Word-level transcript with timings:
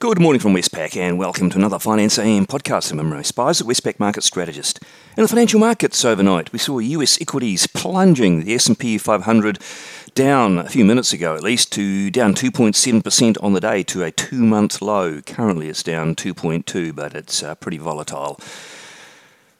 Good 0.00 0.18
morning 0.18 0.40
from 0.40 0.54
Westpac 0.54 0.96
and 0.96 1.18
welcome 1.18 1.50
to 1.50 1.58
another 1.58 1.78
Finance 1.78 2.18
AM 2.18 2.46
podcast. 2.46 2.90
I'm 2.90 3.00
Imre 3.00 3.20
Speizer, 3.22 3.60
a 3.60 3.64
Westpac 3.64 4.00
market 4.00 4.22
strategist. 4.22 4.80
In 5.14 5.24
the 5.24 5.28
financial 5.28 5.60
markets 5.60 6.06
overnight, 6.06 6.54
we 6.54 6.58
saw 6.58 6.78
US 6.78 7.20
equities 7.20 7.66
plunging, 7.66 8.44
the 8.44 8.54
S&P 8.54 8.96
500 8.96 9.58
down 10.14 10.56
a 10.56 10.70
few 10.70 10.86
minutes 10.86 11.12
ago 11.12 11.36
at 11.36 11.42
least 11.42 11.70
to 11.72 12.10
down 12.10 12.32
2.7% 12.32 13.44
on 13.44 13.52
the 13.52 13.60
day 13.60 13.82
to 13.82 14.02
a 14.02 14.10
two-month 14.10 14.80
low. 14.80 15.20
Currently 15.20 15.68
it's 15.68 15.82
down 15.82 16.14
2.2, 16.14 16.94
but 16.96 17.14
it's 17.14 17.42
uh, 17.42 17.54
pretty 17.56 17.76
volatile. 17.76 18.40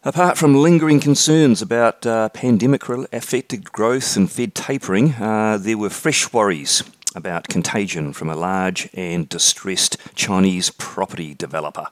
Apart 0.04 0.38
from 0.38 0.54
lingering 0.54 1.00
concerns 1.00 1.60
about 1.60 2.06
uh, 2.06 2.30
pandemic 2.30 2.88
affected 2.88 3.70
growth 3.70 4.16
and 4.16 4.32
Fed 4.32 4.54
tapering, 4.54 5.12
uh, 5.16 5.58
there 5.60 5.76
were 5.76 5.90
fresh 5.90 6.32
worries 6.32 6.82
about 7.14 7.48
contagion 7.48 8.12
from 8.12 8.30
a 8.30 8.36
large 8.36 8.88
and 8.94 9.28
distressed 9.28 9.96
Chinese 10.14 10.70
property 10.70 11.34
developer. 11.34 11.86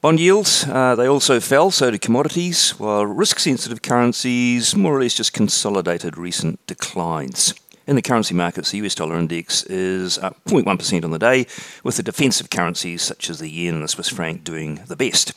Bond 0.00 0.20
yields, 0.20 0.66
uh, 0.68 0.94
they 0.94 1.06
also 1.06 1.40
fell, 1.40 1.70
so 1.70 1.90
did 1.90 2.02
commodities, 2.02 2.72
while 2.78 3.06
risk 3.06 3.38
sensitive 3.38 3.80
currencies 3.80 4.76
more 4.76 4.96
or 4.96 5.00
less 5.00 5.14
just 5.14 5.32
consolidated 5.32 6.18
recent 6.18 6.64
declines. 6.66 7.54
In 7.86 7.96
the 7.96 8.02
currency 8.02 8.34
markets, 8.34 8.70
the 8.70 8.78
US 8.78 8.94
dollar 8.94 9.16
index 9.16 9.62
is 9.64 10.18
up 10.18 10.42
0.1% 10.44 11.04
on 11.04 11.10
the 11.10 11.18
day, 11.18 11.46
with 11.82 11.96
the 11.96 12.02
defensive 12.02 12.50
currencies 12.50 13.00
such 13.00 13.30
as 13.30 13.38
the 13.38 13.48
yen 13.48 13.74
and 13.74 13.82
the 13.82 13.88
Swiss 13.88 14.08
franc 14.08 14.44
doing 14.44 14.82
the 14.86 14.96
best. 14.96 15.32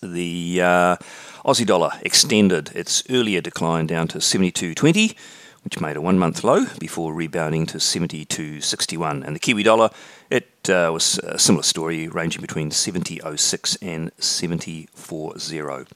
The 0.00 0.60
uh, 0.62 0.96
Aussie 1.44 1.66
dollar 1.66 1.92
extended 2.02 2.70
its 2.74 3.02
earlier 3.10 3.40
decline 3.40 3.86
down 3.86 4.06
to 4.08 4.18
72.20 4.18 5.16
which 5.64 5.80
made 5.80 5.96
a 5.96 6.00
one 6.00 6.18
month 6.18 6.44
low 6.44 6.66
before 6.78 7.14
rebounding 7.14 7.66
to 7.66 7.78
72.61. 7.78 9.24
And 9.24 9.34
the 9.34 9.40
Kiwi 9.40 9.62
dollar, 9.62 9.90
it 10.30 10.68
uh, 10.68 10.90
was 10.92 11.18
a 11.18 11.38
similar 11.38 11.62
story, 11.62 12.08
ranging 12.08 12.40
between 12.40 12.70
70.06 12.70 13.78
and 13.82 14.14
70.40. 14.16 15.86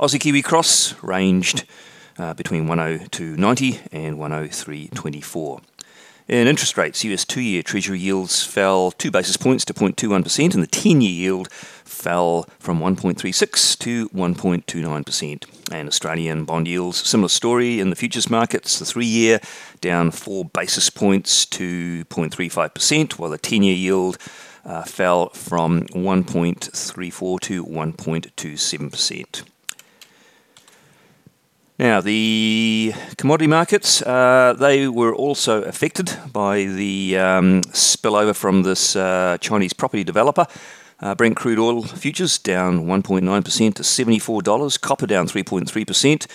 Aussie 0.00 0.20
Kiwi 0.20 0.42
cross 0.42 0.94
ranged 1.02 1.64
uh, 2.18 2.34
between 2.34 2.66
102.90 2.66 3.88
and 3.92 4.16
103.24. 4.16 5.60
In 6.26 6.46
interest 6.46 6.78
rates, 6.78 7.04
US 7.04 7.26
two 7.26 7.42
year 7.42 7.62
Treasury 7.62 7.98
yields 7.98 8.42
fell 8.42 8.90
two 8.92 9.10
basis 9.10 9.36
points 9.36 9.62
to 9.66 9.74
0.21%, 9.74 10.54
and 10.54 10.62
the 10.62 10.66
10 10.66 11.02
year 11.02 11.10
yield 11.10 11.52
fell 11.52 12.48
from 12.58 12.80
1.36 12.80 13.78
to 13.80 14.08
1.29%. 14.08 15.44
And 15.70 15.88
Australian 15.88 16.46
bond 16.46 16.66
yields, 16.66 17.06
similar 17.06 17.28
story 17.28 17.78
in 17.78 17.90
the 17.90 17.96
futures 17.96 18.30
markets. 18.30 18.78
The 18.78 18.86
three 18.86 19.04
year 19.04 19.38
down 19.82 20.10
four 20.12 20.46
basis 20.46 20.88
points 20.88 21.44
to 21.46 22.06
0.35%, 22.06 23.18
while 23.18 23.28
the 23.28 23.36
10 23.36 23.62
year 23.62 23.76
yield 23.76 24.16
uh, 24.64 24.82
fell 24.82 25.28
from 25.30 25.82
1.34 25.88 27.40
to 27.40 27.66
1.27%. 27.66 29.42
Now, 31.76 32.00
the 32.00 32.94
commodity 33.18 33.48
markets, 33.48 34.00
uh, 34.02 34.54
they 34.56 34.86
were 34.86 35.12
also 35.12 35.62
affected 35.62 36.16
by 36.32 36.66
the 36.66 37.18
um, 37.18 37.62
spillover 37.72 38.32
from 38.32 38.62
this 38.62 38.94
uh, 38.94 39.38
Chinese 39.40 39.72
property 39.72 40.04
developer. 40.04 40.46
Uh, 41.00 41.16
Brent 41.16 41.34
crude 41.34 41.58
oil 41.58 41.82
futures 41.82 42.38
down 42.38 42.86
1.9% 42.86 43.74
to 43.74 43.82
$74, 43.82 44.80
copper 44.80 45.06
down 45.08 45.26
3.3%. 45.26 46.26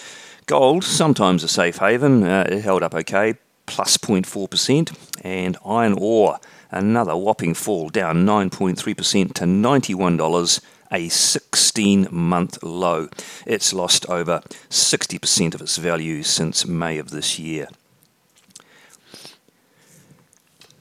Gold, 0.46 0.84
sometimes 0.84 1.42
a 1.46 1.48
safe 1.48 1.78
haven, 1.78 2.24
uh, 2.24 2.46
it 2.50 2.62
held 2.62 2.84
up 2.84 2.94
okay, 2.94 3.36
plus 3.66 3.96
0.4%. 3.96 4.94
And 5.24 5.58
iron 5.66 5.96
ore, 5.98 6.40
another 6.70 7.16
whopping 7.16 7.54
fall, 7.54 7.88
down 7.88 8.26
9.3% 8.26 9.34
to 9.36 9.46
$91 9.46 10.62
a 10.92 11.10
16 11.10 12.08
month 12.12 12.62
low. 12.64 13.10
It's 13.46 13.74
lost 13.74 14.06
over 14.10 14.42
60% 14.70 15.56
of 15.56 15.62
its 15.62 15.78
value 15.78 16.24
since 16.24 16.66
May 16.66 16.98
of 16.98 17.12
this 17.12 17.40
year. 17.40 17.68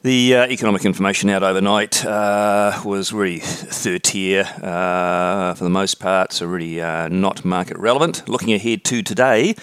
The 0.03 0.37
uh, 0.37 0.47
economic 0.47 0.85
information 0.85 1.29
out 1.29 1.43
overnight 1.43 2.05
uh, 2.05 2.81
was 2.85 3.13
really 3.13 3.41
third 3.41 4.05
tier 4.05 4.45
uh, 4.63 5.55
for 5.55 5.65
the 5.65 5.71
most 5.71 5.97
part, 5.97 6.33
so 6.33 6.47
really 6.47 6.81
uh, 6.81 7.09
not 7.09 7.45
market 7.45 7.77
relevant. 7.77 8.29
Looking 8.29 8.55
ahead 8.55 8.85
to 8.85 9.03
today, 9.03 9.57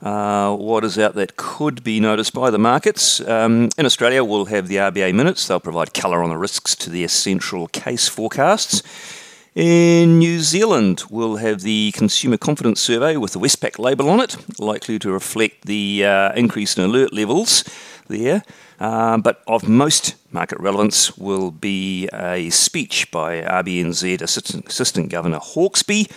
uh, 0.00 0.56
what 0.56 0.84
is 0.84 0.98
out 0.98 1.14
that 1.16 1.36
could 1.36 1.84
be 1.84 2.00
noticed 2.00 2.32
by 2.32 2.50
the 2.50 2.58
markets? 2.58 3.20
Um, 3.20 3.68
in 3.76 3.84
Australia, 3.84 4.24
we'll 4.24 4.46
have 4.46 4.68
the 4.68 4.76
RBA 4.76 5.14
minutes. 5.14 5.46
They'll 5.46 5.60
provide 5.60 5.92
colour 5.92 6.22
on 6.22 6.30
the 6.30 6.38
risks 6.38 6.74
to 6.76 6.90
their 6.90 7.08
central 7.08 7.68
case 7.68 8.08
forecasts. 8.08 8.82
In 9.54 10.18
New 10.18 10.40
Zealand, 10.40 11.04
we'll 11.10 11.36
have 11.36 11.60
the 11.60 11.92
Consumer 11.92 12.36
Confidence 12.36 12.80
Survey 12.80 13.16
with 13.16 13.34
the 13.34 13.38
Westpac 13.38 13.78
label 13.78 14.10
on 14.10 14.18
it, 14.18 14.36
likely 14.58 14.98
to 14.98 15.12
reflect 15.12 15.66
the 15.66 16.04
uh, 16.04 16.32
increase 16.32 16.76
in 16.76 16.82
alert 16.82 17.12
levels 17.12 17.62
there. 18.08 18.42
Uh, 18.80 19.16
but 19.18 19.44
of 19.46 19.68
most 19.68 20.16
market 20.32 20.58
relevance 20.58 21.16
will 21.16 21.52
be 21.52 22.08
a 22.12 22.50
speech 22.50 23.08
by 23.12 23.42
RBNZ 23.42 24.20
Assistant, 24.20 24.66
Assistant 24.66 25.08
Governor 25.08 25.38
Hawkesby 25.38 26.10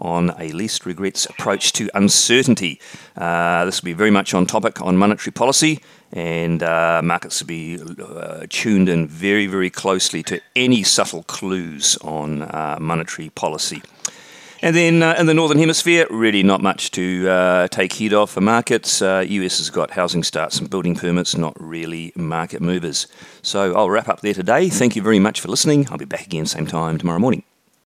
on 0.00 0.30
a 0.38 0.48
least 0.48 0.86
regrets 0.86 1.26
approach 1.26 1.72
to 1.74 1.88
uncertainty. 1.94 2.80
Uh, 3.16 3.64
this 3.64 3.80
will 3.80 3.86
be 3.86 3.92
very 3.92 4.10
much 4.10 4.34
on 4.34 4.46
topic 4.46 4.80
on 4.80 4.96
monetary 4.96 5.32
policy, 5.32 5.80
and 6.12 6.62
uh, 6.62 7.00
markets 7.04 7.40
will 7.40 7.48
be 7.48 7.78
uh, 8.02 8.46
tuned 8.48 8.88
in 8.88 9.06
very, 9.06 9.46
very 9.46 9.70
closely 9.70 10.22
to 10.24 10.40
any 10.56 10.82
subtle 10.82 11.22
clues 11.24 11.96
on 12.02 12.42
uh, 12.42 12.78
monetary 12.80 13.30
policy. 13.30 13.82
And 14.62 14.76
then 14.76 15.02
uh, 15.02 15.14
in 15.18 15.24
the 15.24 15.32
Northern 15.32 15.58
Hemisphere, 15.58 16.06
really 16.10 16.42
not 16.42 16.60
much 16.60 16.90
to 16.90 17.28
uh, 17.30 17.68
take 17.68 17.94
heed 17.94 18.12
of 18.12 18.28
for 18.28 18.42
markets. 18.42 19.00
US 19.00 19.56
has 19.56 19.70
got 19.70 19.92
housing 19.92 20.22
starts 20.22 20.58
and 20.58 20.68
building 20.68 20.94
permits, 20.94 21.34
not 21.34 21.56
really 21.58 22.12
market 22.14 22.60
movers. 22.60 23.06
So 23.40 23.74
I'll 23.74 23.88
wrap 23.88 24.08
up 24.08 24.20
there 24.20 24.34
today. 24.34 24.68
Thank 24.68 24.96
you 24.96 25.02
very 25.02 25.18
much 25.18 25.40
for 25.40 25.48
listening. 25.48 25.88
I'll 25.90 25.96
be 25.96 26.04
back 26.04 26.26
again 26.26 26.44
same 26.44 26.66
time 26.66 26.98
tomorrow 26.98 27.18
morning. 27.18 27.42